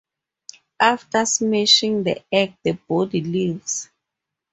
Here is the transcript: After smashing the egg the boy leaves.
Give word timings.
After 0.79 1.23
smashing 1.27 2.01
the 2.01 2.23
egg 2.31 2.55
the 2.63 2.71
boy 2.71 3.03
leaves. 3.03 3.91